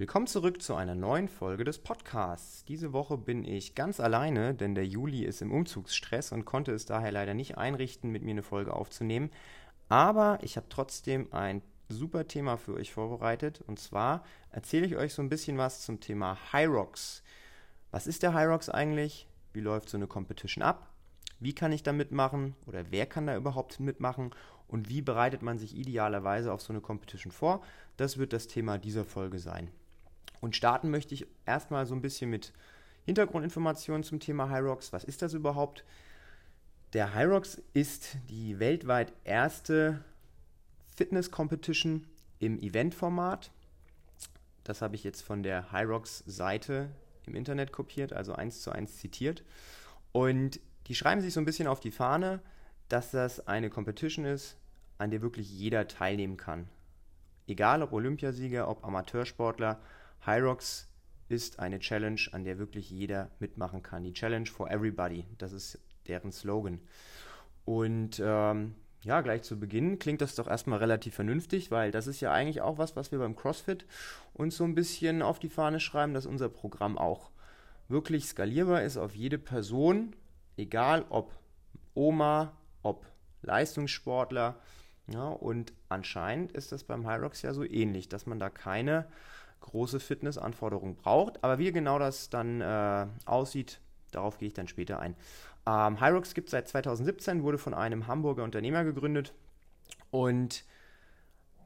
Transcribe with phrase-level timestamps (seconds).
[0.00, 2.64] Willkommen zurück zu einer neuen Folge des Podcasts.
[2.64, 6.86] Diese Woche bin ich ganz alleine, denn der Juli ist im Umzugsstress und konnte es
[6.86, 9.30] daher leider nicht einrichten, mit mir eine Folge aufzunehmen.
[9.90, 11.60] Aber ich habe trotzdem ein
[11.90, 13.60] super Thema für euch vorbereitet.
[13.66, 17.22] Und zwar erzähle ich euch so ein bisschen was zum Thema Rocks.
[17.90, 19.28] Was ist der Rocks eigentlich?
[19.52, 20.88] Wie läuft so eine Competition ab?
[21.40, 24.30] Wie kann ich da mitmachen oder wer kann da überhaupt mitmachen
[24.66, 27.60] und wie bereitet man sich idealerweise auf so eine Competition vor?
[27.98, 29.70] Das wird das Thema dieser Folge sein.
[30.40, 32.52] Und starten möchte ich erstmal so ein bisschen mit
[33.04, 34.92] Hintergrundinformationen zum Thema Hyrox.
[34.92, 35.84] Was ist das überhaupt?
[36.92, 40.04] Der Hyrox ist die weltweit erste
[40.96, 42.06] Fitness-Competition
[42.40, 43.50] im Eventformat.
[44.64, 46.90] Das habe ich jetzt von der Hyrox-Seite
[47.26, 49.44] im Internet kopiert, also eins zu eins zitiert.
[50.12, 52.40] Und die schreiben sich so ein bisschen auf die Fahne,
[52.88, 54.56] dass das eine Competition ist,
[54.98, 56.68] an der wirklich jeder teilnehmen kann.
[57.46, 59.80] Egal ob Olympiasieger, ob Amateursportler,
[60.24, 60.88] Hyrox
[61.28, 64.02] ist eine Challenge, an der wirklich jeder mitmachen kann.
[64.02, 66.80] Die Challenge for Everybody, das ist deren Slogan.
[67.64, 72.20] Und ähm, ja, gleich zu Beginn klingt das doch erstmal relativ vernünftig, weil das ist
[72.20, 73.86] ja eigentlich auch was, was wir beim CrossFit
[74.34, 77.30] uns so ein bisschen auf die Fahne schreiben, dass unser Programm auch
[77.88, 80.14] wirklich skalierbar ist auf jede Person,
[80.56, 81.32] egal ob
[81.94, 83.06] Oma, ob
[83.42, 84.56] Leistungssportler.
[85.06, 89.06] Ja, und anscheinend ist das beim Hyrox ja so ähnlich, dass man da keine
[89.60, 91.42] große Fitnessanforderungen braucht.
[91.44, 93.80] Aber wie genau das dann äh, aussieht,
[94.10, 95.14] darauf gehe ich dann später ein.
[95.66, 99.32] Ähm, Hyrox gibt es seit 2017, wurde von einem Hamburger Unternehmer gegründet
[100.10, 100.64] und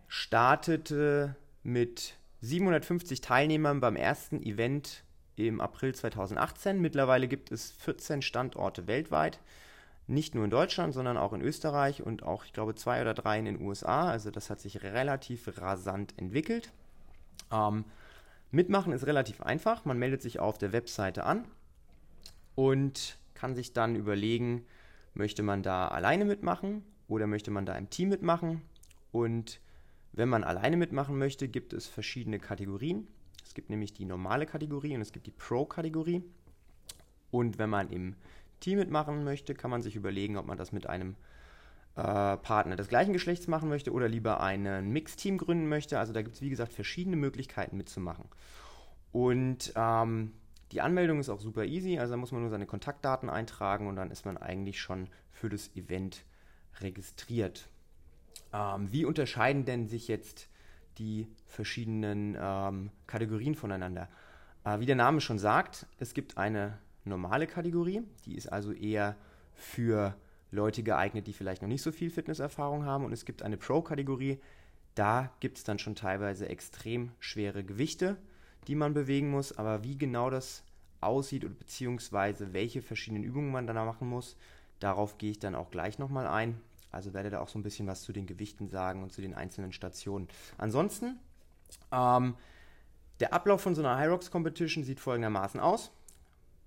[0.09, 5.05] startete mit 750 Teilnehmern beim ersten Event
[5.37, 6.81] im April 2018.
[6.81, 9.41] Mittlerweile gibt es 14 Standorte weltweit.
[10.07, 13.39] Nicht nur in Deutschland, sondern auch in Österreich und auch, ich glaube, zwei oder drei
[13.39, 14.11] in den USA.
[14.11, 16.73] Also das hat sich relativ rasant entwickelt.
[17.51, 17.85] Ähm,
[18.51, 19.85] mitmachen ist relativ einfach.
[19.85, 21.45] Man meldet sich auf der Webseite an
[22.55, 24.65] und kann sich dann überlegen,
[25.15, 28.63] möchte man da alleine mitmachen oder möchte man da im Team mitmachen.
[29.13, 29.61] Und
[30.13, 33.09] wenn man alleine mitmachen möchte, gibt es verschiedene Kategorien.
[33.45, 36.23] Es gibt nämlich die normale Kategorie und es gibt die Pro-Kategorie.
[37.31, 38.15] Und wenn man im
[38.61, 41.17] Team mitmachen möchte, kann man sich überlegen, ob man das mit einem
[41.97, 45.99] äh, Partner des gleichen Geschlechts machen möchte oder lieber ein Mixteam gründen möchte.
[45.99, 48.25] Also da gibt es, wie gesagt, verschiedene Möglichkeiten mitzumachen.
[49.13, 50.33] Und ähm,
[50.73, 53.95] die Anmeldung ist auch super easy, also da muss man nur seine Kontaktdaten eintragen und
[53.95, 56.25] dann ist man eigentlich schon für das Event
[56.81, 57.69] registriert.
[58.53, 60.49] Ähm, wie unterscheiden denn sich jetzt
[60.99, 64.09] die verschiedenen ähm, Kategorien voneinander?
[64.65, 69.15] Äh, wie der Name schon sagt, es gibt eine normale Kategorie, die ist also eher
[69.53, 70.17] für
[70.55, 73.05] Leute geeignet, die vielleicht noch nicht so viel Fitnesserfahrung haben.
[73.05, 74.41] Und es gibt eine Pro-Kategorie,
[74.95, 78.17] da gibt es dann schon teilweise extrem schwere Gewichte,
[78.69, 79.57] die man bewegen muss.
[79.59, 80.63] Aber wie genau das
[81.01, 84.37] aussieht oder beziehungsweise welche verschiedenen Übungen man dann machen muss,
[84.81, 86.61] darauf gehe ich dann auch gleich nochmal ein.
[86.91, 89.35] Also werde da auch so ein bisschen was zu den Gewichten sagen und zu den
[89.35, 90.29] einzelnen Stationen.
[90.59, 91.19] Ansonsten,
[91.91, 92.37] ähm,
[93.21, 95.91] der Ablauf von so einer High Rocks Competition sieht folgendermaßen aus.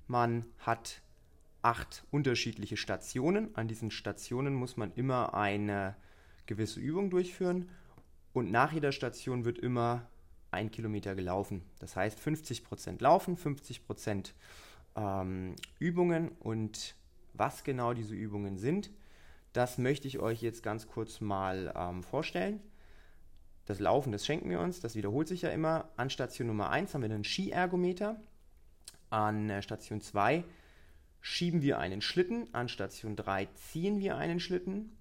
[0.07, 1.01] Man hat
[1.61, 3.55] acht unterschiedliche Stationen.
[3.55, 5.95] An diesen Stationen muss man immer eine
[6.45, 7.69] gewisse Übung durchführen
[8.33, 10.07] und nach jeder Station wird immer
[10.51, 11.63] ein Kilometer gelaufen.
[11.79, 14.31] Das heißt 50% Laufen, 50%
[14.95, 16.95] ähm, Übungen und
[17.33, 18.89] was genau diese Übungen sind,
[19.53, 22.59] das möchte ich euch jetzt ganz kurz mal ähm, vorstellen.
[23.65, 25.89] Das Laufen, das schenken wir uns, das wiederholt sich ja immer.
[25.97, 28.19] An Station Nummer 1 haben wir einen Skiergometer.
[29.09, 30.43] An äh, Station 2
[31.21, 34.97] schieben wir einen Schlitten, an Station 3 ziehen wir einen Schlitten,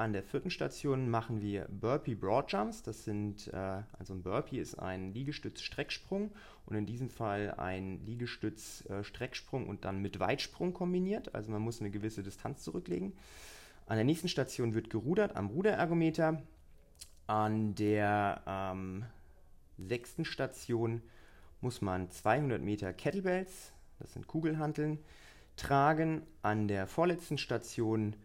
[0.00, 2.82] an der vierten Station machen wir Burpee Broad Jumps.
[2.82, 6.32] Das sind, äh, also ein Burpee ist ein Liegestütz-Strecksprung
[6.64, 11.34] und in diesem Fall ein Liegestütz-Strecksprung und dann mit Weitsprung kombiniert.
[11.34, 13.12] Also man muss eine gewisse Distanz zurücklegen.
[13.84, 16.42] An der nächsten Station wird gerudert am Ruderergometer.
[17.26, 19.04] An der ähm,
[19.76, 21.02] sechsten Station
[21.60, 24.98] muss man 200 Meter Kettlebells, das sind Kugelhanteln,
[25.60, 26.22] tragen.
[26.42, 28.16] An der vorletzten Station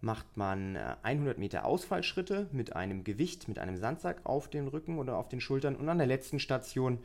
[0.00, 4.98] macht man 100 äh, Meter Ausfallschritte mit einem Gewicht, mit einem Sandsack auf den Rücken
[4.98, 5.76] oder auf den Schultern.
[5.76, 6.98] Und an der letzten Station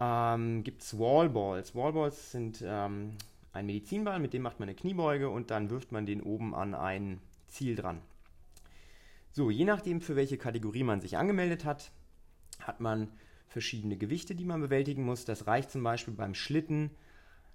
[0.00, 1.74] ähm, gibt es Wallballs.
[1.74, 3.16] Wallballs sind ähm,
[3.52, 6.74] ein Medizinball, mit dem macht man eine Kniebeuge und dann wirft man den oben an
[6.74, 8.00] ein Ziel dran.
[9.30, 11.90] So, je nachdem, für welche Kategorie man sich angemeldet hat,
[12.60, 13.08] hat man
[13.48, 15.24] verschiedene Gewichte, die man bewältigen muss.
[15.24, 16.90] Das reicht zum Beispiel beim Schlitten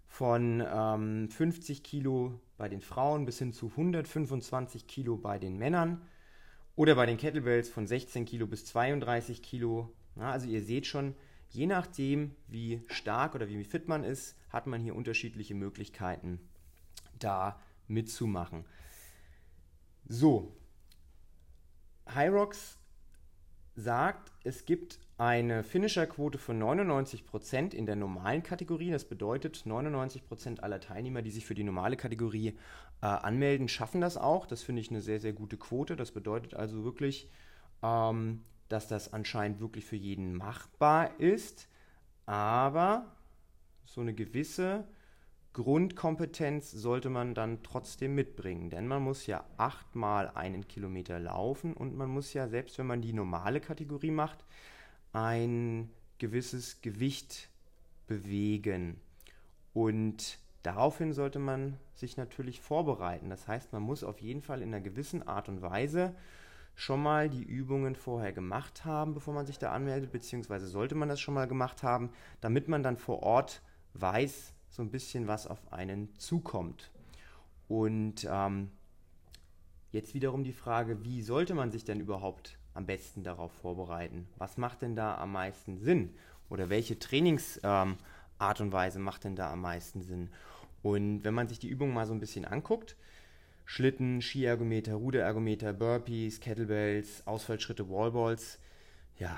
[0.10, 6.02] von ähm, 50 Kilo bei den Frauen bis hin zu 125 Kilo bei den Männern
[6.76, 9.94] oder bei den Kettlebells von 16 Kilo bis 32 Kilo.
[10.18, 11.16] Ja, also ihr seht schon,
[11.50, 16.40] je nachdem, wie stark oder wie fit man ist, hat man hier unterschiedliche Möglichkeiten,
[17.20, 18.66] da mitzumachen.
[20.08, 20.52] So,
[22.08, 22.80] Hyrox
[23.76, 28.90] sagt, es gibt eine Finisher-Quote von 99% in der normalen Kategorie.
[28.90, 32.58] Das bedeutet, 99% aller Teilnehmer, die sich für die normale Kategorie
[33.02, 34.46] äh, anmelden, schaffen das auch.
[34.46, 35.98] Das finde ich eine sehr, sehr gute Quote.
[35.98, 37.30] Das bedeutet also wirklich,
[37.84, 41.68] ähm, dass das anscheinend wirklich für jeden machbar ist.
[42.26, 43.14] Aber
[43.84, 44.88] so eine gewisse
[45.52, 51.98] Grundkompetenz sollte man dann trotzdem mitbringen, denn man muss ja achtmal einen Kilometer laufen und
[51.98, 54.46] man muss ja, selbst wenn man die normale Kategorie macht,
[55.14, 57.50] ein gewisses Gewicht
[58.08, 59.00] bewegen.
[59.74, 63.30] Und daraufhin sollte man sich natürlich vorbereiten.
[63.30, 66.16] Das heißt, man muss auf jeden Fall in einer gewissen Art und Weise
[66.76, 71.10] schon mal die Übungen vorher gemacht haben, bevor man sich da anmeldet, beziehungsweise sollte man
[71.10, 73.62] das schon mal gemacht haben, damit man dann vor Ort
[73.96, 76.92] weiß, so ein bisschen was auf einen zukommt.
[77.68, 78.72] Und ähm,
[79.92, 84.26] jetzt wiederum die Frage, wie sollte man sich denn überhaupt am besten darauf vorbereiten?
[84.38, 86.16] Was macht denn da am meisten Sinn?
[86.50, 87.98] Oder welche Trainingsart
[88.42, 90.30] ähm, und Weise macht denn da am meisten Sinn?
[90.82, 92.96] Und wenn man sich die Übungen mal so ein bisschen anguckt,
[93.66, 98.60] Schlitten, Skiergometer, Ruderergometer, Burpees, Kettlebells, Ausfallschritte, Wallballs,
[99.18, 99.38] ja,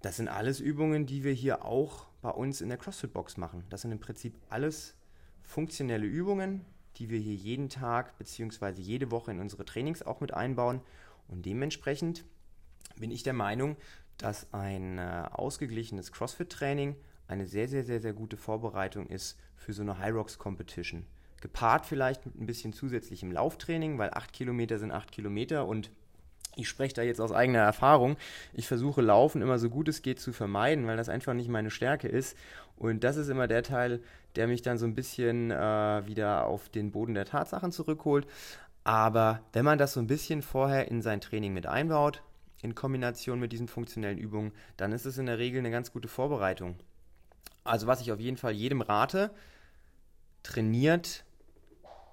[0.00, 3.64] das sind alles Übungen, die wir hier auch bei uns in der CrossFit-Box machen.
[3.68, 4.94] Das sind im Prinzip alles
[5.42, 6.64] funktionelle Übungen,
[6.98, 8.80] die wir hier jeden Tag bzw.
[8.80, 10.80] jede Woche in unsere Trainings auch mit einbauen.
[11.26, 12.24] Und dementsprechend
[12.98, 13.76] bin ich der Meinung,
[14.18, 16.96] dass ein äh, ausgeglichenes CrossFit-Training
[17.28, 21.06] eine sehr, sehr, sehr, sehr gute Vorbereitung ist für so eine High Rocks Competition.
[21.40, 25.90] Gepaart vielleicht mit ein bisschen zusätzlichem Lauftraining, weil 8 Kilometer sind 8 Kilometer und
[26.58, 28.16] ich spreche da jetzt aus eigener Erfahrung.
[28.54, 31.70] Ich versuche Laufen immer so gut es geht zu vermeiden, weil das einfach nicht meine
[31.70, 32.36] Stärke ist.
[32.76, 34.00] Und das ist immer der Teil,
[34.36, 38.26] der mich dann so ein bisschen äh, wieder auf den Boden der Tatsachen zurückholt.
[38.84, 42.22] Aber wenn man das so ein bisschen vorher in sein Training mit einbaut,
[42.62, 46.08] in Kombination mit diesen funktionellen Übungen, dann ist es in der Regel eine ganz gute
[46.08, 46.76] Vorbereitung.
[47.64, 49.30] Also was ich auf jeden Fall jedem rate,
[50.42, 51.24] trainiert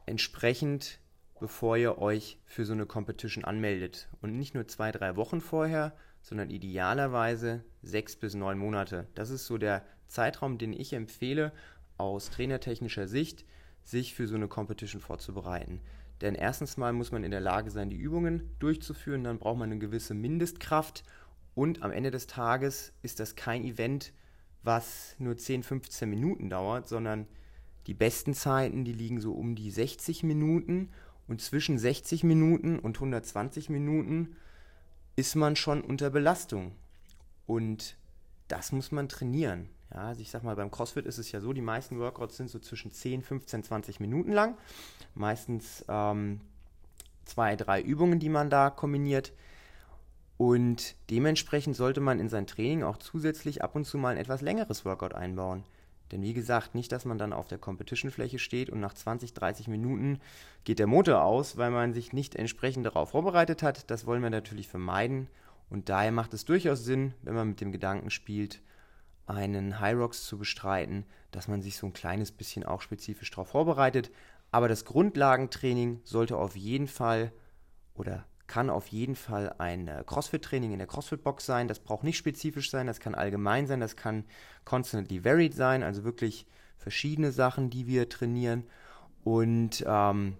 [0.05, 0.99] entsprechend
[1.43, 4.07] bevor ihr euch für so eine Competition anmeldet.
[4.21, 9.09] Und nicht nur zwei, drei Wochen vorher, sondern idealerweise sechs bis neun Monate.
[9.13, 11.51] Das ist so der Zeitraum, den ich empfehle,
[11.97, 13.43] aus trainertechnischer Sicht,
[13.83, 15.81] sich für so eine Competition vorzubereiten.
[16.23, 19.69] Denn erstens mal muss man in der Lage sein, die Übungen durchzuführen, dann braucht man
[19.69, 21.03] eine gewisse Mindestkraft
[21.53, 24.13] und am Ende des Tages ist das kein Event,
[24.63, 27.27] was nur 10, 15 Minuten dauert, sondern
[27.87, 30.89] die besten Zeiten, die liegen so um die 60 Minuten
[31.27, 34.37] und zwischen 60 Minuten und 120 Minuten
[35.17, 36.71] ist man schon unter Belastung.
[37.45, 37.97] Und
[38.47, 39.67] das muss man trainieren.
[39.91, 42.49] Ja, also ich sag mal, beim CrossFit ist es ja so, die meisten Workouts sind
[42.49, 44.57] so zwischen 10, 15, 20 Minuten lang.
[45.15, 46.41] Meistens ähm,
[47.25, 49.33] zwei, drei Übungen, die man da kombiniert.
[50.37, 54.41] Und dementsprechend sollte man in sein Training auch zusätzlich ab und zu mal ein etwas
[54.41, 55.63] längeres Workout einbauen.
[56.11, 59.67] Denn wie gesagt, nicht, dass man dann auf der Competition-Fläche steht und nach 20, 30
[59.67, 60.19] Minuten
[60.63, 63.89] geht der Motor aus, weil man sich nicht entsprechend darauf vorbereitet hat.
[63.89, 65.27] Das wollen wir natürlich vermeiden.
[65.69, 68.61] Und daher macht es durchaus Sinn, wenn man mit dem Gedanken spielt,
[69.25, 73.49] einen High Rocks zu bestreiten, dass man sich so ein kleines bisschen auch spezifisch darauf
[73.49, 74.11] vorbereitet.
[74.51, 77.31] Aber das Grundlagentraining sollte auf jeden Fall
[77.95, 81.67] oder kann auf jeden Fall ein äh, CrossFit-Training in der CrossFit-Box sein.
[81.67, 84.25] Das braucht nicht spezifisch sein, das kann allgemein sein, das kann
[84.65, 86.45] constantly varied sein, also wirklich
[86.77, 88.65] verschiedene Sachen, die wir trainieren.
[89.23, 90.37] Und ähm,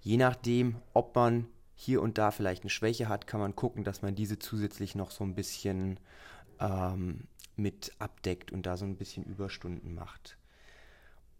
[0.00, 4.00] je nachdem, ob man hier und da vielleicht eine Schwäche hat, kann man gucken, dass
[4.00, 6.00] man diese zusätzlich noch so ein bisschen
[6.58, 7.24] ähm,
[7.56, 10.38] mit abdeckt und da so ein bisschen Überstunden macht.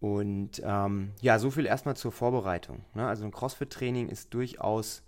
[0.01, 2.85] Und ähm, ja, so viel erstmal zur Vorbereitung.
[2.95, 3.07] Ne?
[3.07, 5.03] Also ein CrossFit-Training ist durchaus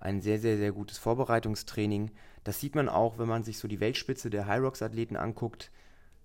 [0.00, 2.10] ein sehr, sehr, sehr gutes Vorbereitungstraining.
[2.44, 5.70] Das sieht man auch, wenn man sich so die Weltspitze der Hyrox-Athleten anguckt.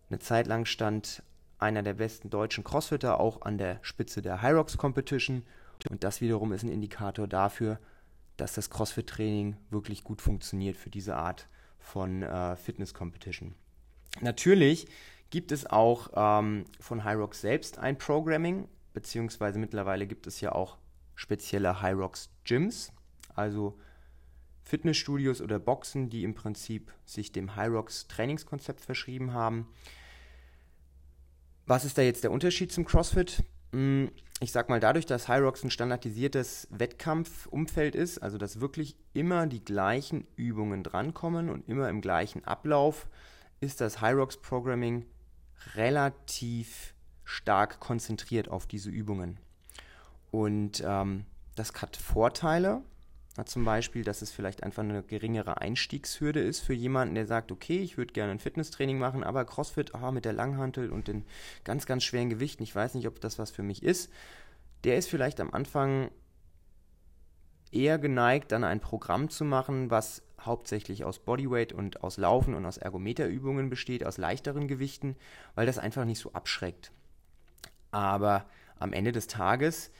[0.09, 1.21] Eine Zeit lang stand
[1.59, 5.43] einer der besten deutschen Crossfitter auch an der Spitze der Hyrox Competition.
[5.89, 7.79] Und das wiederum ist ein Indikator dafür,
[8.35, 11.47] dass das CrossFit-Training wirklich gut funktioniert für diese Art
[11.79, 13.55] von äh, Fitness-Competition.
[14.21, 14.87] Natürlich
[15.29, 20.77] gibt es auch ähm, von Hyrox selbst ein Programming, beziehungsweise mittlerweile gibt es ja auch
[21.15, 22.91] spezielle Hyrox Gyms
[23.37, 23.77] also
[24.63, 29.67] Fitnessstudios oder Boxen, die im Prinzip sich dem Hyrox Trainingskonzept verschrieben haben.
[31.65, 33.43] Was ist da jetzt der Unterschied zum CrossFit?
[33.71, 39.47] Hm, ich sag mal, dadurch, dass Hyrox ein standardisiertes Wettkampfumfeld ist, also dass wirklich immer
[39.47, 43.07] die gleichen Übungen drankommen und immer im gleichen Ablauf,
[43.59, 45.05] ist das Hyrox Programming
[45.75, 49.39] relativ stark konzentriert auf diese Übungen.
[50.31, 52.81] Und ähm, das hat Vorteile.
[53.35, 57.51] Na, zum Beispiel, dass es vielleicht einfach eine geringere Einstiegshürde ist für jemanden, der sagt,
[57.51, 61.25] okay, ich würde gerne ein Fitnesstraining machen, aber CrossFit ah, mit der Langhantel und den
[61.63, 64.11] ganz, ganz schweren Gewichten, ich weiß nicht, ob das was für mich ist.
[64.83, 66.09] Der ist vielleicht am Anfang
[67.71, 72.65] eher geneigt, dann ein Programm zu machen, was hauptsächlich aus Bodyweight und aus Laufen und
[72.65, 75.15] aus Ergometerübungen besteht, aus leichteren Gewichten,
[75.55, 76.91] weil das einfach nicht so abschreckt.
[77.91, 78.45] Aber
[78.79, 79.91] am Ende des Tages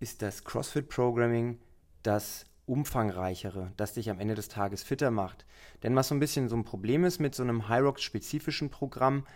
[0.00, 1.58] ist das CrossFit-Programming
[2.02, 5.44] das umfangreichere, das dich am Ende des Tages fitter macht.
[5.82, 9.26] Denn was so ein bisschen so ein Problem ist mit so einem Hyrox-spezifischen Programm,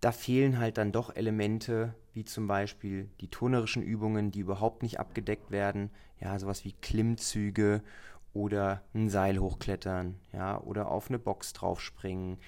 [0.00, 4.98] da fehlen halt dann doch Elemente, wie zum Beispiel die turnerischen Übungen, die überhaupt nicht
[5.00, 7.82] abgedeckt werden, ja, sowas wie Klimmzüge
[8.36, 12.38] oder ein Seil hochklettern, ja, oder auf eine Box draufspringen.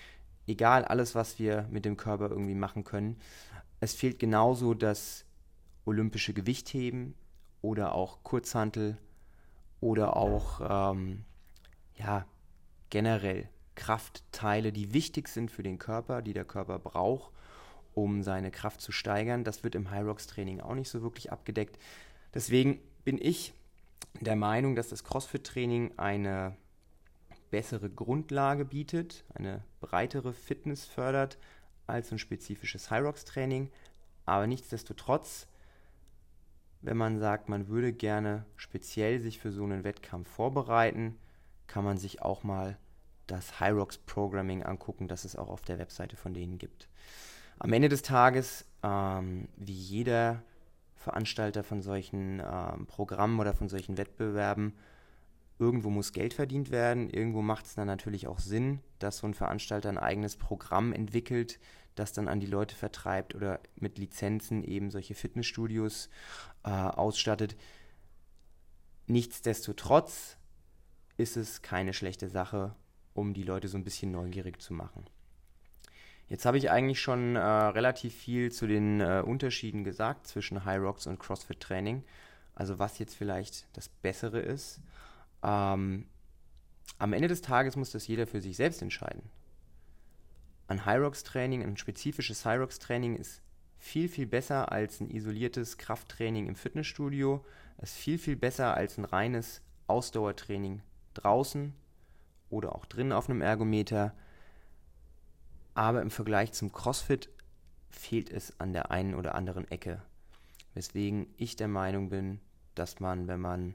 [0.47, 3.17] Egal, alles, was wir mit dem Körper irgendwie machen können.
[3.81, 5.25] Es fehlt genauso das
[5.87, 7.15] olympische Gewichtheben
[7.63, 8.99] oder auch Kurzhantel
[9.81, 11.25] oder auch ähm,
[11.97, 12.27] ja,
[12.91, 17.33] generell Kraftteile, die wichtig sind für den Körper, die der Körper braucht,
[17.95, 19.43] um seine Kraft zu steigern.
[19.43, 21.79] Das wird im High Rocks Training auch nicht so wirklich abgedeckt.
[22.35, 23.55] Deswegen bin ich
[24.21, 26.57] der Meinung, dass das CrossFit-Training eine
[27.51, 31.39] bessere Grundlage bietet, eine breitere Fitness fördert
[31.87, 33.71] als ein spezifisches High Rocks Training.
[34.27, 35.47] Aber nichtsdestotrotz,
[36.83, 41.17] wenn man sagt, man würde gerne speziell sich für so einen Wettkampf vorbereiten,
[41.67, 42.77] kann man sich auch mal
[43.27, 46.89] das Rocks Programming angucken, das es auch auf der Webseite von denen gibt.
[47.59, 50.43] Am Ende des Tages, ähm, wie jeder
[50.99, 54.75] Veranstalter von solchen ähm, Programmen oder von solchen Wettbewerben,
[55.59, 59.35] irgendwo muss Geld verdient werden, irgendwo macht es dann natürlich auch Sinn, dass so ein
[59.35, 61.59] Veranstalter ein eigenes Programm entwickelt,
[61.95, 66.11] das dann an die Leute vertreibt oder mit Lizenzen eben solche Fitnessstudios
[66.65, 67.57] äh, ausstattet.
[69.07, 70.37] Nichtsdestotrotz
[71.17, 72.75] ist es keine schlechte Sache,
[73.15, 75.05] um die Leute so ein bisschen neugierig zu machen.
[76.29, 80.81] Jetzt habe ich eigentlich schon äh, relativ viel zu den äh, Unterschieden gesagt zwischen High
[80.81, 82.05] Rocks und CrossFit Training.
[82.55, 84.81] Also was jetzt vielleicht das Bessere ist.
[85.43, 86.07] Ähm,
[86.99, 89.23] am Ende des Tages muss das jeder für sich selbst entscheiden.
[90.67, 93.41] Ein High Rocks Training, ein spezifisches High Rocks Training ist
[93.79, 97.45] viel, viel besser als ein isoliertes Krafttraining im Fitnessstudio.
[97.79, 100.83] Es ist viel, viel besser als ein reines Ausdauertraining
[101.15, 101.73] draußen
[102.51, 104.15] oder auch drinnen auf einem Ergometer
[105.79, 107.29] aber im Vergleich zum CrossFit
[107.89, 110.03] fehlt es an der einen oder anderen Ecke.
[110.75, 112.41] Weswegen ich der Meinung bin,
[112.75, 113.75] dass man, wenn man,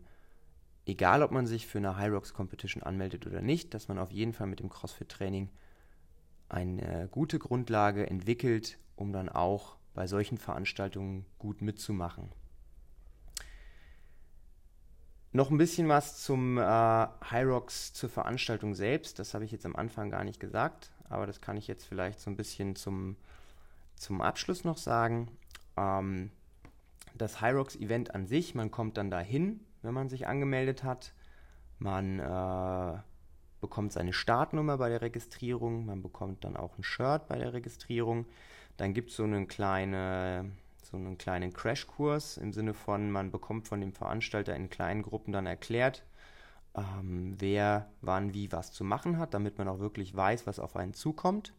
[0.86, 4.12] egal ob man sich für eine High Rocks Competition anmeldet oder nicht, dass man auf
[4.12, 5.50] jeden Fall mit dem CrossFit-Training
[6.50, 12.34] eine gute Grundlage entwickelt, um dann auch bei solchen Veranstaltungen gut mitzumachen.
[15.32, 19.20] Noch ein bisschen was zum äh, High Rocks zur Veranstaltung selbst.
[19.20, 22.20] Das habe ich jetzt am Anfang gar nicht gesagt aber das kann ich jetzt vielleicht
[22.20, 23.16] so ein bisschen zum,
[23.96, 25.30] zum Abschluss noch sagen.
[25.78, 26.32] Ähm,
[27.16, 31.14] das Hyrox Event an sich, man kommt dann dahin, wenn man sich angemeldet hat.
[31.80, 32.98] Man äh,
[33.62, 38.26] bekommt seine Startnummer bei der Registrierung, man bekommt dann auch ein Shirt bei der Registrierung.
[38.78, 43.68] Dann gibt es so einen, kleine, so einen kleinen Crashkurs im Sinne von, man bekommt
[43.68, 46.04] von dem Veranstalter in kleinen Gruppen dann erklärt,
[46.76, 50.76] ähm, wer wann wie was zu machen hat, damit man auch wirklich weiß, was auf
[50.76, 51.54] einen zukommt.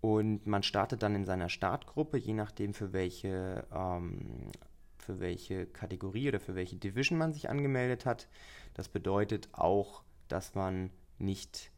[0.00, 4.50] Und man startet dann in seiner Startgruppe, je nachdem für welche, ähm,
[4.98, 8.28] für welche Kategorie oder für welche Division man sich angemeldet hat.
[8.74, 11.70] Das bedeutet auch, dass man nicht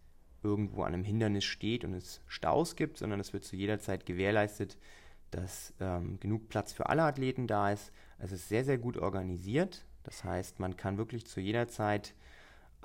[0.42, 4.06] irgendwo an einem Hindernis steht und es Staus gibt, sondern es wird zu jeder Zeit
[4.06, 4.76] gewährleistet,
[5.30, 7.92] dass ähm, genug Platz für alle Athleten da ist.
[8.18, 9.84] Es ist sehr, sehr gut organisiert.
[10.04, 12.14] Das heißt, man kann wirklich zu jeder Zeit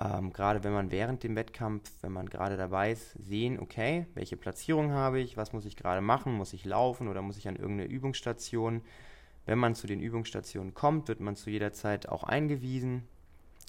[0.00, 4.36] ähm, gerade wenn man während dem Wettkampf, wenn man gerade dabei ist, sehen, okay, welche
[4.36, 7.56] Platzierung habe ich, was muss ich gerade machen, muss ich laufen oder muss ich an
[7.56, 8.82] irgendeine Übungsstation.
[9.44, 13.02] Wenn man zu den Übungsstationen kommt, wird man zu jeder Zeit auch eingewiesen.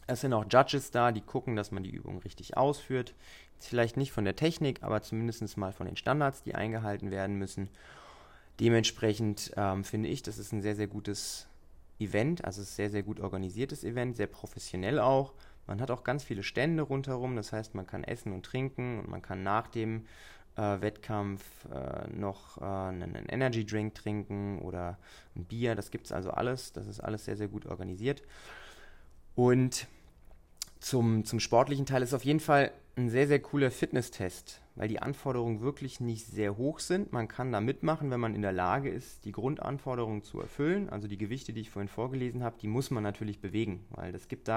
[0.06, 3.16] Es sind auch Judges da, die gucken, dass man die Übung richtig ausführt.
[3.60, 7.70] Vielleicht nicht von der Technik, aber zumindest mal von den Standards, die eingehalten werden müssen.
[8.60, 11.48] Dementsprechend ähm, finde ich, das ist ein sehr, sehr gutes
[12.00, 15.34] Event, also ein sehr, sehr gut organisiertes Event, sehr professionell auch.
[15.68, 19.10] Man hat auch ganz viele Stände rundherum, das heißt, man kann essen und trinken und
[19.10, 20.06] man kann nach dem
[20.56, 24.98] äh, Wettkampf äh, noch äh, einen, Energy Drink trinken oder
[25.36, 25.76] ein Bier.
[25.76, 26.74] Das gibt es also alles.
[26.74, 28.24] Das ist alles sehr, sehr gut organisiert.
[29.36, 29.88] Und
[30.80, 35.02] zum, zum sportlichen Teil ist auf jeden Fall ein sehr, sehr cooler Fitnesstest, weil die
[35.02, 37.14] Anforderungen wirklich nicht sehr hoch sind.
[37.14, 40.90] Man kann da mitmachen, wenn man in der Lage ist, die Grundanforderungen zu erfüllen.
[40.90, 44.28] Also die Gewichte, die ich vorhin vorgelesen habe, die muss man natürlich bewegen, weil es
[44.28, 44.50] gibt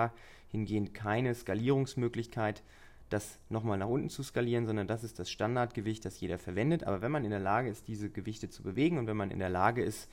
[0.53, 2.63] dahingehend keine Skalierungsmöglichkeit,
[3.09, 6.85] das nochmal nach unten zu skalieren, sondern das ist das Standardgewicht, das jeder verwendet.
[6.85, 9.39] Aber wenn man in der Lage ist, diese Gewichte zu bewegen und wenn man in
[9.39, 10.09] der Lage ist,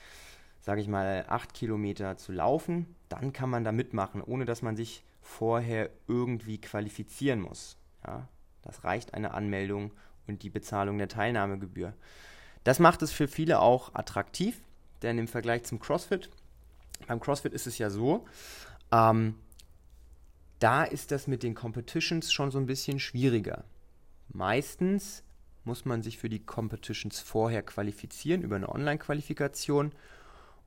[0.60, 4.75] sage ich mal, acht Kilometer zu laufen, dann kann man da mitmachen, ohne dass man
[4.75, 7.77] sich vorher irgendwie qualifizieren muss.
[8.05, 8.27] Ja,
[8.63, 9.91] das reicht eine Anmeldung
[10.27, 11.93] und die Bezahlung der Teilnahmegebühr.
[12.65, 14.60] Das macht es für viele auch attraktiv,
[15.01, 16.29] denn im Vergleich zum CrossFit,
[17.08, 18.25] beim CrossFit ist es ja so,
[18.91, 19.36] ähm,
[20.59, 23.63] da ist das mit den Competitions schon so ein bisschen schwieriger.
[24.29, 25.23] Meistens
[25.63, 29.91] muss man sich für die Competitions vorher qualifizieren über eine Online-Qualifikation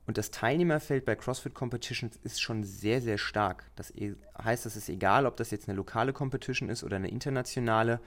[0.05, 3.69] und das Teilnehmerfeld bei CrossFit Competitions ist schon sehr, sehr stark.
[3.75, 7.09] Das e, heißt, es ist egal, ob das jetzt eine lokale Competition ist oder eine
[7.09, 8.01] internationale.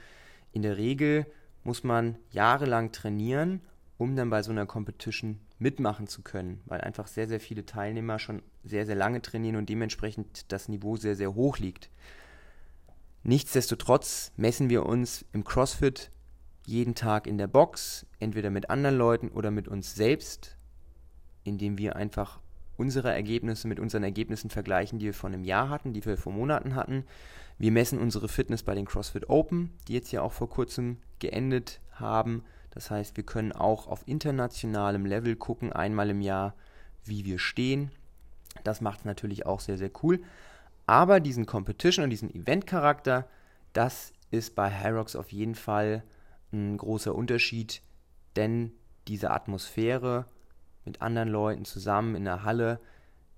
[0.51, 1.25] In der Regel
[1.63, 3.61] muss man jahrelang trainieren,
[3.97, 8.19] um dann bei so einer Competition mitmachen zu können, weil einfach sehr, sehr viele Teilnehmer
[8.19, 11.89] schon sehr, sehr lange trainieren und dementsprechend das Niveau sehr, sehr hoch liegt.
[13.23, 16.11] Nichtsdestotrotz messen wir uns im CrossFit
[16.65, 20.57] jeden Tag in der Box, entweder mit anderen Leuten oder mit uns selbst
[21.47, 22.39] indem wir einfach
[22.75, 26.33] unsere Ergebnisse mit unseren Ergebnissen vergleichen, die wir vor einem Jahr hatten, die wir vor
[26.33, 27.05] Monaten hatten.
[27.57, 31.79] Wir messen unsere Fitness bei den CrossFit Open, die jetzt ja auch vor kurzem geendet
[31.91, 32.43] haben.
[32.71, 36.53] Das heißt, wir können auch auf internationalem Level gucken, einmal im Jahr,
[37.03, 37.91] wie wir stehen.
[38.63, 40.19] Das macht es natürlich auch sehr, sehr cool.
[40.85, 43.27] Aber diesen Competition und diesen Event-Charakter,
[43.73, 46.03] das ist bei Hyrox auf jeden Fall
[46.51, 47.81] ein großer Unterschied,
[48.35, 48.71] denn
[49.07, 50.25] diese Atmosphäre
[50.85, 52.79] mit anderen Leuten zusammen in der Halle.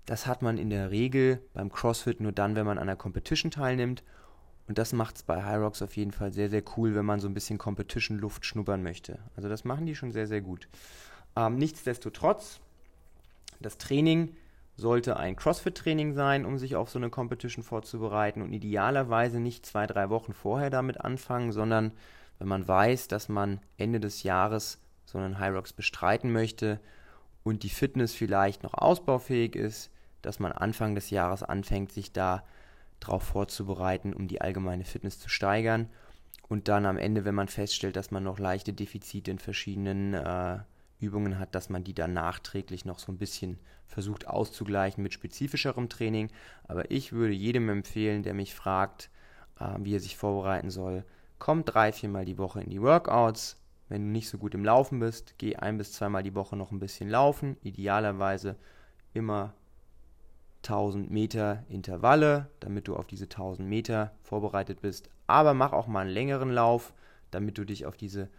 [0.06, 3.52] Das hat man in der Regel beim CrossFit nur dann, wenn man an einer Competition
[3.52, 4.04] teilnimmt.
[4.70, 7.20] Und das macht es bei High Rocks auf jeden Fall sehr, sehr cool, wenn man
[7.20, 9.20] so ein bisschen Competition-Luft schnuppern möchte.
[9.36, 10.70] Also das machen die schon sehr, sehr gut.
[11.36, 12.60] Ähm, nichtsdestotrotz,
[13.60, 14.36] das Training
[14.78, 19.88] sollte ein CrossFit-Training sein, um sich auf so eine Competition vorzubereiten und idealerweise nicht zwei,
[19.88, 21.92] drei Wochen vorher damit anfangen, sondern
[22.38, 26.80] wenn man weiß, dass man Ende des Jahres so einen Rocks bestreiten möchte,
[27.44, 29.90] und die Fitness vielleicht noch ausbaufähig ist,
[30.22, 32.44] dass man Anfang des Jahres anfängt, sich da
[33.00, 35.90] darauf vorzubereiten, um die allgemeine Fitness zu steigern.
[36.48, 40.60] Und dann am Ende, wenn man feststellt, dass man noch leichte Defizite in verschiedenen äh,
[41.00, 45.90] Übungen hat, dass man die dann nachträglich noch so ein bisschen versucht auszugleichen mit spezifischerem
[45.90, 46.30] Training.
[46.68, 49.10] Aber ich würde jedem empfehlen, der mich fragt,
[49.60, 51.06] äh, wie er sich vorbereiten soll,
[51.38, 53.58] kommt drei, viermal die Woche in die Workouts,
[53.88, 56.72] wenn du nicht so gut im Laufen bist, geh ein bis zweimal die Woche noch
[56.72, 57.58] ein bisschen laufen.
[57.64, 58.56] Idealerweise
[59.14, 59.54] immer
[60.64, 65.10] 1000 Meter Intervalle, damit du auf diese 1000 Meter vorbereitet bist.
[65.28, 66.94] Aber mach auch mal einen längeren Lauf,
[67.32, 68.30] damit du dich auf diese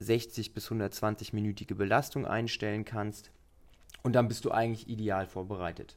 [0.00, 3.30] 60 bis 120-minütige Belastung einstellen kannst.
[4.02, 5.96] Und dann bist du eigentlich ideal vorbereitet.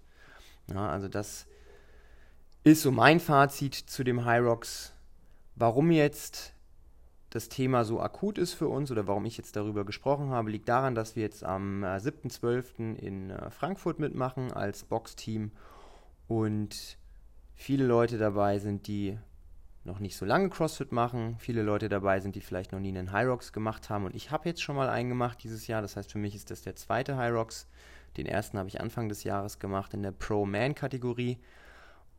[0.69, 1.47] Ja, also das
[2.63, 4.93] ist so mein Fazit zu dem Rocks.
[5.55, 6.53] Warum jetzt
[7.37, 10.67] das Thema so akut ist für uns oder warum ich jetzt darüber gesprochen habe, liegt
[10.67, 12.79] daran, dass wir jetzt am 7.12.
[12.79, 15.51] Äh, in äh, Frankfurt mitmachen als Boxteam
[16.27, 16.97] und
[17.53, 19.19] viele Leute dabei sind, die
[19.83, 23.11] noch nicht so lange CrossFit machen, viele Leute dabei sind, die vielleicht noch nie einen
[23.11, 25.95] High Rocks gemacht haben und ich habe jetzt schon mal einen gemacht dieses Jahr, das
[25.95, 27.67] heißt für mich ist das der zweite High Rocks.
[28.17, 31.37] Den ersten habe ich Anfang des Jahres gemacht in der Pro-Man-Kategorie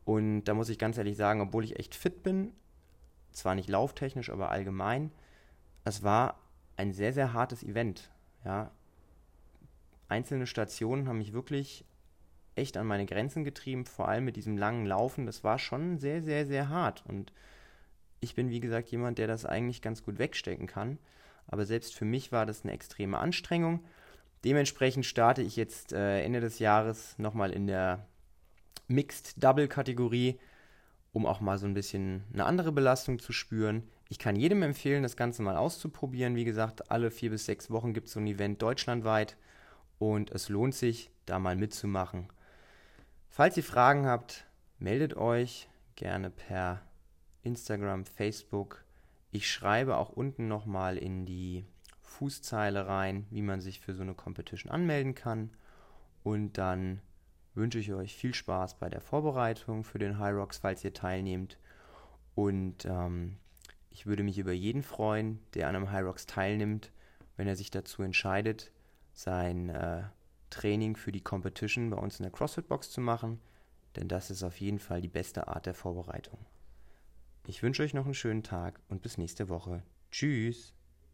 [0.05, 2.53] und da muss ich ganz ehrlich sagen, obwohl ich echt fit bin,
[3.31, 5.11] zwar nicht lauftechnisch, aber allgemein.
[5.83, 6.39] Es war
[6.77, 8.09] ein sehr, sehr hartes Event.
[8.45, 8.71] Ja.
[10.07, 11.85] Einzelne Stationen haben mich wirklich
[12.55, 15.25] echt an meine Grenzen getrieben, vor allem mit diesem langen Laufen.
[15.25, 17.03] Das war schon sehr, sehr, sehr hart.
[17.07, 17.31] Und
[18.19, 20.97] ich bin, wie gesagt, jemand, der das eigentlich ganz gut wegstecken kann.
[21.47, 23.83] Aber selbst für mich war das eine extreme Anstrengung.
[24.43, 28.05] Dementsprechend starte ich jetzt äh, Ende des Jahres nochmal in der
[28.87, 30.39] Mixed Double Kategorie
[31.11, 33.83] um auch mal so ein bisschen eine andere Belastung zu spüren.
[34.09, 36.35] Ich kann jedem empfehlen, das Ganze mal auszuprobieren.
[36.35, 39.37] Wie gesagt, alle vier bis sechs Wochen gibt es so ein Event deutschlandweit
[39.97, 42.27] und es lohnt sich, da mal mitzumachen.
[43.29, 44.45] Falls ihr Fragen habt,
[44.79, 46.81] meldet euch gerne per
[47.43, 48.83] Instagram, Facebook.
[49.31, 51.65] Ich schreibe auch unten nochmal in die
[52.01, 55.51] Fußzeile rein, wie man sich für so eine Competition anmelden kann.
[56.23, 57.01] Und dann
[57.59, 61.59] wünsche ich euch viel Spaß bei der Vorbereitung für den High Rocks, falls ihr teilnehmt.
[62.33, 63.37] Und ähm,
[63.91, 66.91] ich würde mich über jeden freuen, der an einem High Rocks teilnimmt,
[67.37, 68.71] wenn er sich dazu entscheidet,
[69.13, 70.03] sein äh,
[70.49, 73.39] Training für die Competition bei uns in der CrossFit Box zu machen,
[73.95, 76.39] denn das ist auf jeden Fall die beste Art der Vorbereitung.
[77.47, 79.83] Ich wünsche euch noch einen schönen Tag und bis nächste Woche.
[80.11, 80.73] Tschüss.